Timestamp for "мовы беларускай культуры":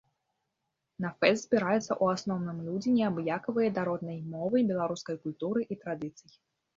4.31-5.67